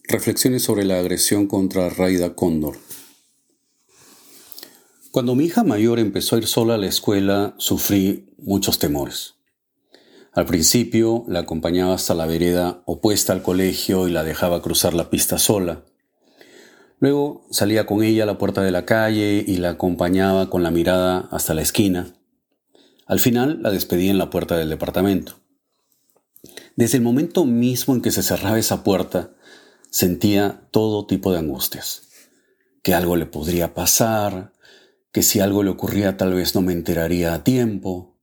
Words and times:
Reflexiones 0.09 0.63
sobre 0.63 0.84
la 0.84 1.00
agresión 1.00 1.47
contra 1.47 1.89
Raida 1.89 2.36
Cóndor. 2.36 2.75
Cuando 5.11 5.33
mi 5.33 5.45
hija 5.45 5.63
mayor 5.63 5.97
empezó 5.97 6.36
a 6.36 6.39
ir 6.39 6.45
sola 6.45 6.75
a 6.75 6.77
la 6.77 6.86
escuela, 6.86 7.55
sufrí 7.57 8.29
muchos 8.37 8.77
temores. 8.77 9.33
Al 10.33 10.45
principio 10.45 11.25
la 11.27 11.39
acompañaba 11.39 11.95
hasta 11.95 12.13
la 12.13 12.27
vereda 12.27 12.83
opuesta 12.86 13.33
al 13.33 13.41
colegio 13.41 14.07
y 14.07 14.11
la 14.11 14.23
dejaba 14.23 14.61
cruzar 14.61 14.93
la 14.93 15.09
pista 15.09 15.39
sola. 15.39 15.83
Luego 17.00 17.47
salía 17.50 17.87
con 17.87 18.03
ella 18.03 18.23
a 18.23 18.27
la 18.27 18.37
puerta 18.37 18.61
de 18.61 18.69
la 18.69 18.86
calle 18.86 19.43
y 19.47 19.57
la 19.57 19.71
acompañaba 19.71 20.51
con 20.51 20.61
la 20.61 20.69
mirada 20.69 21.28
hasta 21.31 21.55
la 21.55 21.64
esquina. 21.64 22.14
Al 23.07 23.19
final 23.19 23.64
la 23.64 23.71
despedía 23.71 24.11
en 24.11 24.19
la 24.19 24.29
puerta 24.29 24.57
del 24.57 24.69
departamento. 24.69 25.39
Desde 26.75 26.97
el 26.97 27.03
momento 27.03 27.45
mismo 27.45 27.95
en 27.95 28.03
que 28.03 28.11
se 28.11 28.21
cerraba 28.21 28.59
esa 28.59 28.83
puerta, 28.83 29.31
sentía 29.89 30.67
todo 30.69 31.07
tipo 31.07 31.31
de 31.31 31.39
angustias. 31.39 32.03
Que 32.83 32.94
algo 32.94 33.16
le 33.16 33.25
podría 33.25 33.73
pasar, 33.73 34.53
que 35.11 35.23
si 35.23 35.39
algo 35.39 35.63
le 35.63 35.72
ocurría 35.72 36.17
tal 36.17 36.34
vez 36.34 36.56
no 36.56 36.61
me 36.61 36.73
enteraría 36.73 37.34
a 37.34 37.44
tiempo, 37.44 38.20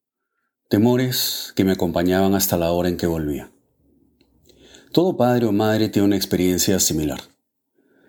temores 0.68 1.52
que 1.56 1.64
me 1.64 1.72
acompañaban 1.72 2.34
hasta 2.34 2.56
la 2.56 2.72
hora 2.72 2.88
en 2.88 2.96
que 2.96 3.06
volvía. 3.06 3.52
Todo 4.92 5.16
padre 5.16 5.46
o 5.46 5.52
madre 5.52 5.88
tiene 5.88 6.06
una 6.06 6.16
experiencia 6.16 6.80
similar. 6.80 7.20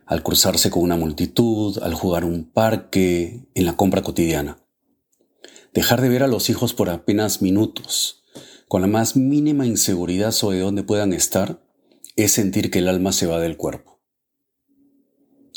Al 0.06 0.24
cruzarse 0.24 0.70
con 0.70 0.84
una 0.84 0.96
multitud, 0.96 1.78
al 1.84 1.94
jugar 1.94 2.24
un 2.24 2.50
parque, 2.50 3.48
en 3.56 3.66
la 3.66 3.76
compra 3.76 4.04
cotidiana. 4.04 4.60
Dejar 5.74 6.02
de 6.02 6.10
ver 6.10 6.24
a 6.24 6.28
los 6.28 6.50
hijos 6.50 6.74
por 6.74 6.90
apenas 6.90 7.42
minutos, 7.42 8.24
con 8.68 8.82
la 8.82 8.88
más 8.88 9.16
mínima 9.16 9.66
inseguridad 9.66 10.32
sobre 10.32 10.60
dónde 10.60 10.84
puedan 10.84 11.14
estar, 11.14 11.62
es 12.16 12.32
sentir 12.32 12.72
que 12.72 12.80
el 12.80 12.88
alma 12.88 13.12
se 13.12 13.28
va 13.28 13.40
del 13.40 13.58
cuerpo. 13.58 14.00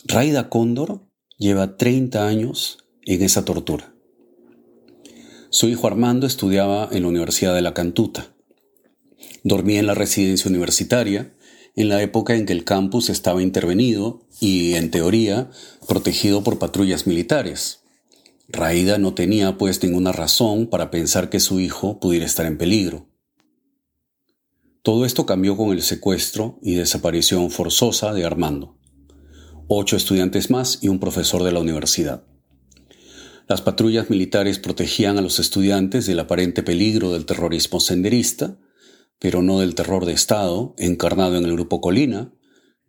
Raida 0.05 0.49
Cóndor 0.49 1.07
lleva 1.39 1.77
30 1.77 2.27
años 2.27 2.79
en 3.05 3.23
esa 3.23 3.45
tortura. 3.45 3.95
Su 5.51 5.69
hijo 5.69 5.87
Armando 5.87 6.27
estudiaba 6.27 6.89
en 6.93 7.03
la 7.03 7.09
Universidad 7.09 7.55
de 7.55 7.63
la 7.63 7.75
Cantuta. 7.75 8.35
Dormía 9.43 9.81
en 9.81 9.87
la 9.87 9.95
residencia 9.95 10.49
universitaria 10.49 11.35
en 11.77 11.89
la 11.89 12.03
época 12.03 12.35
en 12.35 12.47
que 12.47 12.53
el 12.53 12.65
campus 12.65 13.11
estaba 13.11 13.43
intervenido 13.43 14.27
y, 14.41 14.75
en 14.75 14.91
teoría, 14.91 15.51
protegido 15.87 16.43
por 16.43 16.59
patrullas 16.59 17.07
militares. 17.07 17.81
Raida 18.49 18.99
no 18.99 19.15
tenía 19.15 19.57
pues 19.57 19.83
ninguna 19.83 20.13
razón 20.13 20.67
para 20.67 20.91
pensar 20.91 21.31
que 21.31 21.41
su 21.41 21.61
hijo 21.61 22.01
pudiera 22.01 22.27
estar 22.27 22.47
en 22.47 22.59
peligro. 22.59 23.07
Todo 24.83 25.05
esto 25.05 25.27
cambió 25.27 25.57
con 25.57 25.71
el 25.71 25.83
secuestro 25.83 26.59
y 26.63 26.75
desaparición 26.75 27.51
forzosa 27.51 28.13
de 28.13 28.25
Armando. 28.25 28.77
Ocho 29.69 29.97
estudiantes 29.97 30.51
más 30.51 30.79
y 30.83 30.89
un 30.89 30.99
profesor 30.99 31.45
de 31.45 31.53
la 31.53 31.61
universidad. 31.61 32.25
Las 33.51 33.63
patrullas 33.63 34.11
militares 34.11 34.61
protegían 34.61 35.19
a 35.19 35.23
los 35.23 35.41
estudiantes 35.41 36.07
del 36.07 36.21
aparente 36.21 36.63
peligro 36.63 37.13
del 37.13 37.27
terrorismo 37.27 37.81
senderista, 37.81 38.57
pero 39.19 39.43
no 39.43 39.59
del 39.59 39.75
terror 39.75 40.07
de 40.07 40.13
Estado 40.13 40.73
encarnado 40.79 41.37
en 41.37 41.45
el 41.45 41.55
grupo 41.55 41.81
Colina, 41.81 42.33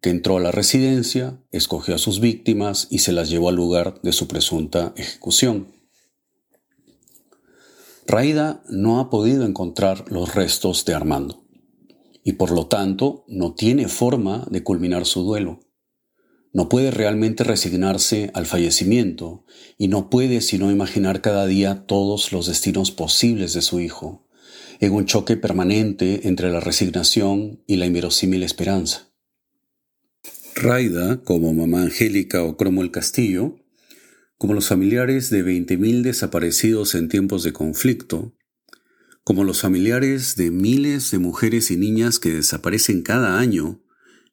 que 0.01 0.11
entró 0.11 0.37
a 0.37 0.39
la 0.39 0.51
residencia, 0.51 1.41
escogió 1.49 1.95
a 1.95 1.97
sus 1.97 2.19
víctimas 2.19 2.87
y 2.91 2.99
se 2.99 3.11
las 3.11 3.31
llevó 3.31 3.49
al 3.49 3.55
lugar 3.55 4.01
de 4.03 4.11
su 4.11 4.27
presunta 4.27 4.93
ejecución. 4.97 5.73
Raida 8.05 8.61
no 8.69 8.99
ha 8.99 9.09
podido 9.09 9.47
encontrar 9.47 10.11
los 10.11 10.35
restos 10.35 10.85
de 10.85 10.93
Armando 10.93 11.43
y 12.23 12.33
por 12.33 12.51
lo 12.51 12.67
tanto 12.67 13.25
no 13.27 13.55
tiene 13.55 13.87
forma 13.87 14.45
de 14.51 14.63
culminar 14.63 15.07
su 15.07 15.23
duelo. 15.23 15.61
No 16.53 16.67
puede 16.67 16.91
realmente 16.91 17.43
resignarse 17.43 18.29
al 18.33 18.45
fallecimiento 18.45 19.45
y 19.77 19.87
no 19.87 20.09
puede 20.09 20.41
sino 20.41 20.69
imaginar 20.71 21.21
cada 21.21 21.47
día 21.47 21.85
todos 21.87 22.31
los 22.33 22.47
destinos 22.47 22.91
posibles 22.91 23.53
de 23.53 23.61
su 23.61 23.79
hijo, 23.79 24.27
en 24.79 24.91
un 24.91 25.05
choque 25.05 25.37
permanente 25.37 26.27
entre 26.27 26.51
la 26.51 26.59
resignación 26.59 27.63
y 27.67 27.77
la 27.77 27.85
inverosímil 27.85 28.43
esperanza. 28.43 29.11
Raida, 30.55 31.23
como 31.23 31.53
mamá 31.53 31.83
Angélica 31.83 32.43
o 32.43 32.57
Cromo 32.57 32.81
el 32.81 32.91
Castillo, 32.91 33.55
como 34.37 34.53
los 34.53 34.67
familiares 34.67 35.29
de 35.29 35.45
20.000 35.45 36.01
desaparecidos 36.01 36.95
en 36.95 37.07
tiempos 37.07 37.43
de 37.43 37.53
conflicto, 37.53 38.33
como 39.23 39.43
los 39.43 39.61
familiares 39.61 40.35
de 40.35 40.51
miles 40.51 41.11
de 41.11 41.19
mujeres 41.19 41.71
y 41.71 41.77
niñas 41.77 42.19
que 42.19 42.33
desaparecen 42.33 43.03
cada 43.03 43.39
año 43.39 43.81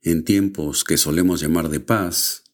en 0.03 0.25
tiempos 0.25 0.85
que 0.85 0.97
solemos 0.97 1.41
llamar 1.41 1.69
de 1.69 1.81
paz, 1.81 2.45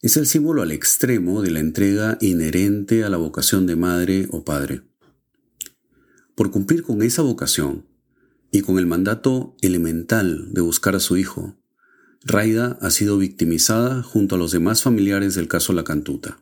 es 0.00 0.16
el 0.16 0.26
símbolo 0.26 0.62
al 0.62 0.72
extremo 0.72 1.40
de 1.40 1.50
la 1.50 1.60
entrega 1.60 2.18
inherente 2.20 3.04
a 3.04 3.08
la 3.08 3.16
vocación 3.16 3.66
de 3.66 3.76
madre 3.76 4.28
o 4.30 4.44
padre. 4.44 4.82
Por 6.34 6.50
cumplir 6.50 6.82
con 6.82 7.02
esa 7.02 7.22
vocación 7.22 7.86
y 8.50 8.60
con 8.60 8.78
el 8.78 8.86
mandato 8.86 9.56
elemental 9.62 10.52
de 10.52 10.60
buscar 10.60 10.94
a 10.94 11.00
su 11.00 11.16
hijo, 11.16 11.56
Raida 12.22 12.78
ha 12.80 12.90
sido 12.90 13.18
victimizada 13.18 14.02
junto 14.02 14.34
a 14.34 14.38
los 14.38 14.50
demás 14.50 14.82
familiares 14.82 15.34
del 15.34 15.48
caso 15.48 15.72
La 15.72 15.84
Cantuta. 15.84 16.38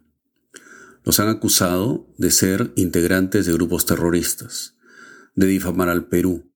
Los 1.04 1.20
han 1.20 1.28
acusado 1.28 2.08
de 2.18 2.30
ser 2.30 2.72
integrantes 2.76 3.46
de 3.46 3.52
grupos 3.52 3.86
terroristas, 3.86 4.76
de 5.34 5.46
difamar 5.46 5.88
al 5.88 6.06
Perú, 6.06 6.50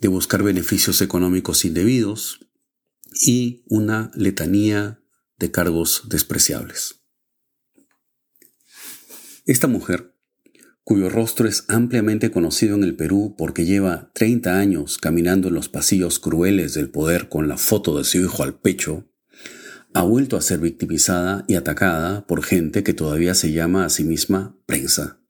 de 0.00 0.08
buscar 0.08 0.42
beneficios 0.42 1.00
económicos 1.00 1.64
indebidos 1.64 2.40
y 3.14 3.62
una 3.66 4.10
letanía 4.14 5.00
de 5.38 5.50
cargos 5.50 6.04
despreciables. 6.08 7.00
Esta 9.46 9.66
mujer, 9.66 10.14
cuyo 10.84 11.08
rostro 11.08 11.48
es 11.48 11.64
ampliamente 11.68 12.30
conocido 12.30 12.74
en 12.76 12.84
el 12.84 12.96
Perú 12.96 13.34
porque 13.36 13.64
lleva 13.64 14.10
30 14.14 14.58
años 14.58 14.98
caminando 14.98 15.48
en 15.48 15.54
los 15.54 15.68
pasillos 15.68 16.18
crueles 16.18 16.74
del 16.74 16.90
poder 16.90 17.28
con 17.28 17.48
la 17.48 17.56
foto 17.56 17.96
de 17.98 18.04
su 18.04 18.18
hijo 18.18 18.42
al 18.42 18.58
pecho, 18.58 19.06
ha 19.94 20.02
vuelto 20.02 20.36
a 20.36 20.42
ser 20.42 20.58
victimizada 20.58 21.44
y 21.46 21.54
atacada 21.54 22.26
por 22.26 22.42
gente 22.42 22.82
que 22.82 22.94
todavía 22.94 23.34
se 23.34 23.52
llama 23.52 23.84
a 23.84 23.90
sí 23.90 24.04
misma 24.04 24.58
prensa. 24.66 25.20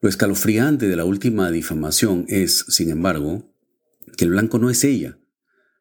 Lo 0.00 0.08
escalofriante 0.08 0.88
de 0.88 0.96
la 0.96 1.04
última 1.04 1.50
difamación 1.50 2.24
es, 2.28 2.64
sin 2.68 2.90
embargo, 2.90 3.54
que 4.16 4.24
el 4.24 4.32
blanco 4.32 4.58
no 4.58 4.68
es 4.68 4.82
ella, 4.84 5.18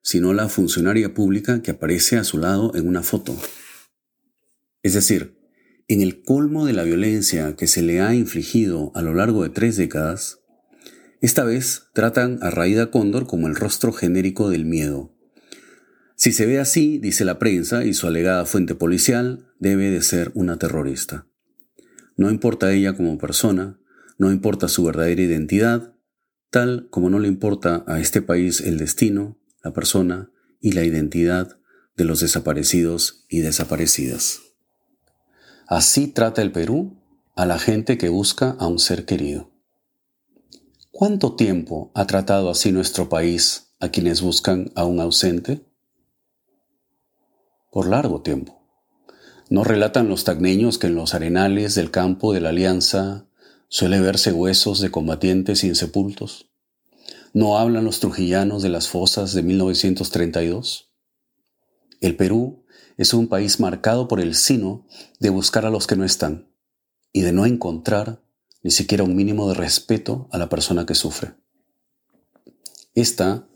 sino 0.02 0.34
la 0.34 0.50
funcionaria 0.50 1.14
pública 1.14 1.62
que 1.62 1.72
aparece 1.72 2.18
a 2.18 2.24
su 2.24 2.38
lado 2.38 2.74
en 2.76 2.88
una 2.88 3.04
foto. 3.04 3.36
Es 4.84 4.94
decir, 4.94 5.38
en 5.88 6.02
el 6.02 6.24
colmo 6.24 6.66
de 6.66 6.74
la 6.74 6.84
violencia 6.84 7.56
que 7.56 7.68
se 7.68 7.82
le 7.82 8.02
ha 8.02 8.16
infligido 8.16 8.92
a 8.96 9.02
lo 9.02 9.14
largo 9.14 9.44
de 9.44 9.50
tres 9.50 9.78
décadas, 9.78 10.40
esta 11.22 11.44
vez 11.44 11.90
tratan 11.94 12.40
a 12.42 12.50
Raida 12.50 12.90
Cóndor 12.90 13.28
como 13.28 13.48
el 13.48 13.56
rostro 13.56 13.92
genérico 13.94 14.50
del 14.50 14.66
miedo. 14.66 15.16
Si 16.16 16.32
se 16.32 16.46
ve 16.46 16.60
así, 16.60 16.98
dice 16.98 17.26
la 17.26 17.40
prensa 17.40 17.84
y 17.84 17.94
su 17.94 18.08
alegada 18.08 18.46
fuente 18.46 18.74
policial, 18.74 19.52
debe 19.60 19.90
de 19.90 20.02
ser 20.02 20.32
una 20.34 20.58
terrorista. 20.58 21.28
No 22.16 22.30
importa 22.30 22.72
ella 22.72 22.96
como 22.96 23.18
persona, 23.18 23.80
no 24.18 24.32
importa 24.32 24.68
su 24.68 24.84
verdadera 24.84 25.22
identidad, 25.22 25.96
tal 26.52 26.88
como 26.92 27.10
no 27.10 27.20
le 27.20 27.28
importa 27.28 27.84
a 27.88 28.00
este 28.00 28.22
país 28.22 28.62
el 28.62 28.78
destino, 28.78 29.41
la 29.64 29.74
persona 29.74 30.30
y 30.60 30.74
la 30.74 30.84
identidad 30.84 31.58
de 31.96 32.06
los 32.06 32.20
desaparecidos 32.20 33.26
y 33.30 33.40
desaparecidas. 33.40 34.40
Así 35.68 36.08
trata 36.08 36.42
el 36.42 36.52
Perú 36.52 36.98
a 37.36 37.46
la 37.46 37.58
gente 37.58 37.98
que 37.98 38.10
busca 38.10 38.56
a 38.60 38.68
un 38.68 38.80
ser 38.80 39.06
querido. 39.06 39.50
¿Cuánto 40.92 41.36
tiempo 41.36 41.92
ha 41.96 42.06
tratado 42.06 42.50
así 42.50 42.72
nuestro 42.72 43.10
país 43.10 43.74
a 43.80 43.90
quienes 43.90 44.22
buscan 44.22 44.72
a 44.76 44.86
un 44.86 45.00
ausente? 45.00 45.66
Por 47.72 47.88
largo 47.88 48.22
tiempo. 48.22 48.62
¿No 49.50 49.64
relatan 49.64 50.10
los 50.10 50.26
tagneños 50.26 50.78
que 50.78 50.88
en 50.88 50.96
los 50.96 51.14
arenales 51.14 51.76
del 51.76 51.90
campo 51.90 52.34
de 52.34 52.42
la 52.42 52.50
Alianza 52.50 53.26
suele 53.70 54.00
verse 54.00 54.34
huesos 54.34 54.82
de 54.82 54.92
combatientes 54.92 55.64
insepultos? 55.64 56.51
¿No 57.34 57.58
hablan 57.58 57.86
los 57.86 58.02
trujillanos 58.02 58.62
de 58.62 58.70
las 58.70 58.90
fosas 58.90 59.34
de 59.34 59.42
1932? 59.42 60.92
El 62.02 62.18
Perú 62.18 62.66
es 62.98 63.14
un 63.14 63.28
país 63.28 63.60
marcado 63.60 64.10
por 64.10 64.20
el 64.20 64.36
sino 64.36 64.86
de 65.20 65.30
buscar 65.30 65.66
a 65.66 65.70
los 65.70 65.88
que 65.88 65.96
no 65.96 66.04
están 66.04 66.50
y 67.14 67.22
de 67.22 67.32
no 67.32 67.46
encontrar 67.46 68.22
ni 68.64 68.72
siquiera 68.72 69.06
un 69.06 69.16
mínimo 69.16 69.48
de 69.48 69.56
respeto 69.56 70.28
a 70.32 70.38
la 70.38 70.50
persona 70.50 70.86
que 70.86 70.94
sufre. 70.94 71.34
Esta 72.96 73.48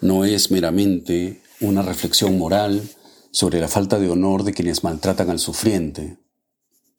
no 0.00 0.24
es 0.24 0.50
meramente 0.50 1.42
una 1.60 1.82
reflexión 1.82 2.36
moral 2.36 2.82
sobre 3.30 3.60
la 3.60 3.68
falta 3.68 4.00
de 4.00 4.10
honor 4.10 4.42
de 4.42 4.52
quienes 4.52 4.82
maltratan 4.82 5.30
al 5.30 5.38
sufriente. 5.38 6.18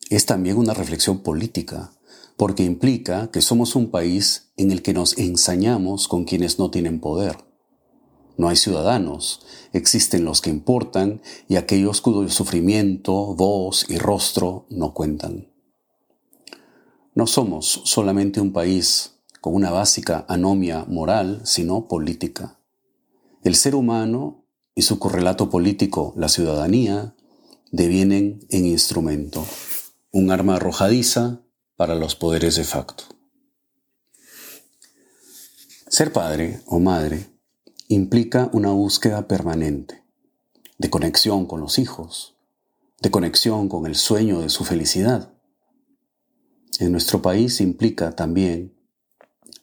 Es 0.09 0.25
también 0.25 0.57
una 0.57 0.73
reflexión 0.73 1.21
política, 1.21 1.91
porque 2.37 2.63
implica 2.63 3.29
que 3.31 3.41
somos 3.41 3.75
un 3.75 3.91
país 3.91 4.51
en 4.57 4.71
el 4.71 4.81
que 4.81 4.93
nos 4.93 5.17
ensañamos 5.17 6.07
con 6.07 6.25
quienes 6.25 6.59
no 6.59 6.71
tienen 6.71 6.99
poder. 6.99 7.37
No 8.35 8.49
hay 8.49 8.55
ciudadanos, 8.55 9.45
existen 9.73 10.25
los 10.25 10.41
que 10.41 10.49
importan 10.49 11.21
y 11.47 11.55
aquellos 11.55 12.01
cuyo 12.01 12.27
sufrimiento, 12.29 13.35
voz 13.35 13.85
y 13.89 13.97
rostro 13.97 14.65
no 14.69 14.93
cuentan. 14.93 15.49
No 17.13 17.27
somos 17.27 17.81
solamente 17.85 18.41
un 18.41 18.51
país 18.53 19.19
con 19.39 19.53
una 19.53 19.69
básica 19.69 20.25
anomia 20.27 20.85
moral, 20.87 21.41
sino 21.43 21.87
política. 21.87 22.57
El 23.43 23.55
ser 23.55 23.75
humano 23.75 24.45
y 24.73 24.81
su 24.81 24.97
correlato 24.97 25.49
político, 25.49 26.13
la 26.17 26.29
ciudadanía, 26.29 27.13
devienen 27.71 28.39
en 28.49 28.65
instrumento, 28.65 29.45
un 30.11 30.31
arma 30.31 30.55
arrojadiza 30.55 31.41
para 31.75 31.95
los 31.95 32.15
poderes 32.15 32.55
de 32.55 32.63
facto. 32.63 33.03
Ser 35.87 36.11
padre 36.11 36.61
o 36.65 36.79
madre 36.79 37.29
implica 37.87 38.49
una 38.53 38.71
búsqueda 38.71 39.27
permanente 39.27 40.03
de 40.77 40.89
conexión 40.89 41.45
con 41.45 41.61
los 41.61 41.77
hijos, 41.77 42.35
de 43.01 43.11
conexión 43.11 43.69
con 43.69 43.85
el 43.85 43.95
sueño 43.95 44.41
de 44.41 44.49
su 44.49 44.65
felicidad. 44.65 45.33
En 46.79 46.91
nuestro 46.91 47.21
país 47.21 47.61
implica 47.61 48.15
también, 48.15 48.75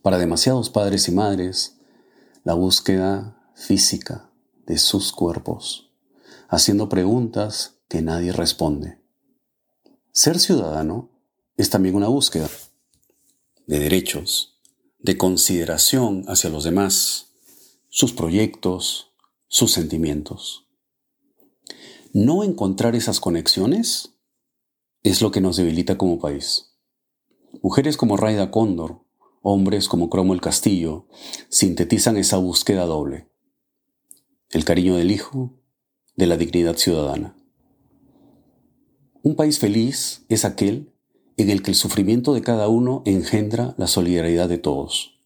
para 0.03 0.19
demasiados 0.19 0.71
padres 0.71 1.09
y 1.09 1.13
madres, 1.13 1.77
la 2.45 2.55
búsqueda 2.55 3.37
física 3.55 4.31
de 4.67 4.79
sus 4.79 5.13
cuerpos, 5.13 5.91
haciendo 6.49 6.89
preguntas 6.89 7.81
que 7.89 8.03
nadie 8.03 8.33
responde. 8.33 9.01
Ser 10.13 10.39
ciudadano 10.39 11.11
es 11.61 11.69
también 11.69 11.95
una 11.95 12.09
búsqueda 12.09 12.49
de 13.67 13.79
derechos, 13.79 14.59
de 14.99 15.19
consideración 15.19 16.25
hacia 16.27 16.49
los 16.49 16.65
demás, 16.65 17.35
sus 17.91 18.15
proyectos, 18.15 19.13
sus 19.47 19.71
sentimientos. 19.71 20.67
No 22.15 22.45
encontrar 22.45 22.97
esas 22.97 23.21
conexiones 23.21 24.15
es 25.03 25.21
lo 25.21 25.31
que 25.33 25.43
nos 25.43 25.57
debilita 25.57 25.99
como 25.99 26.19
país. 26.19 26.79
Mujeres 27.63 27.99
como 27.99 28.17
Raida 28.17 28.51
Cóndor, 28.51 29.05
hombres 29.43 29.87
como 29.87 30.09
Cromwell 30.09 30.41
Castillo, 30.41 31.09
sintetizan 31.51 32.17
esa 32.17 32.39
búsqueda 32.39 32.87
doble. 32.87 33.29
El 34.49 34.65
cariño 34.65 34.97
del 34.97 35.11
hijo, 35.11 35.61
de 36.17 36.27
la 36.27 36.39
dignidad 36.39 36.77
ciudadana. 36.77 37.37
Un 39.23 39.37
país 39.37 39.59
feliz 39.59 40.25
es 40.31 40.47
aquel 40.47 40.95
en 41.41 41.51
el 41.51 41.63
que 41.63 41.71
el 41.71 41.77
sufrimiento 41.77 42.35
de 42.35 42.43
cada 42.43 42.69
uno 42.69 43.03
engendra 43.07 43.75
la 43.79 43.87
solidaridad 43.87 44.49
de 44.49 44.59
todos. 44.59 45.19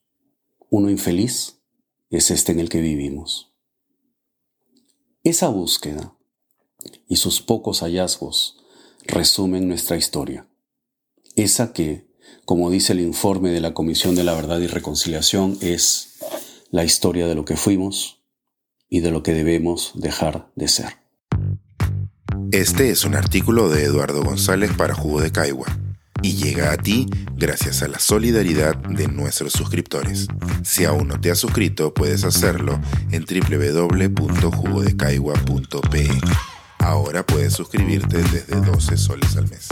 Uno 0.71 0.91
infeliz 0.91 1.59
es 2.11 2.31
este 2.31 2.53
en 2.53 2.61
el 2.61 2.69
que 2.69 2.81
vivimos. 2.81 3.53
Esa 5.25 5.49
búsqueda 5.49 6.17
y 7.09 7.17
sus 7.17 7.41
pocos 7.41 7.81
hallazgos 7.81 8.59
resumen 9.07 9.67
nuestra 9.67 9.97
historia. 9.97 10.47
Esa 11.35 11.73
que, 11.73 12.07
como 12.45 12.71
dice 12.71 12.93
el 12.93 13.01
informe 13.01 13.51
de 13.51 13.61
la 13.61 13.75
Comisión 13.75 14.15
de 14.15 14.25
la 14.25 14.35
Verdad 14.35 14.61
y 14.61 14.67
Reconciliación, 14.67 15.59
es 15.63 16.19
la 16.71 16.85
historia 16.85 17.27
de 17.27 17.35
lo 17.35 17.45
que 17.45 17.57
fuimos 17.57 18.23
y 18.89 19.01
de 19.01 19.11
lo 19.11 19.23
que 19.23 19.35
debemos 19.35 19.93
dejar 19.95 20.53
de 20.55 20.69
ser. 20.69 20.99
Este 22.53 22.91
es 22.91 23.05
un 23.05 23.17
artículo 23.17 23.69
de 23.69 23.83
Eduardo 23.83 24.23
González 24.23 24.71
para 24.77 24.95
Jugo 24.95 25.21
de 25.21 25.33
Caigua 25.33 25.84
y 26.25 26.35
llega 26.37 26.73
a 26.73 26.76
ti 26.79 27.06
gracias 27.37 27.82
a 27.82 27.88
la 27.88 27.99
solidaridad 27.99 28.76
de 28.76 29.09
nuestros 29.09 29.53
suscriptores. 29.53 30.26
Si 30.62 30.87
aún 30.87 31.09
no 31.09 31.21
te 31.21 31.31
has 31.31 31.38
suscrito, 31.38 31.93
puedes 31.93 32.25
hacerlo 32.25 32.81
en 33.11 33.26
www.jugodecaigua.pe. 33.26 36.09
Ahora 36.79 37.26
puedes 37.26 37.53
suscribirte 37.53 38.23
desde 38.23 38.59
12 38.59 38.97
soles 38.97 39.37
al 39.37 39.50
mes. 39.50 39.69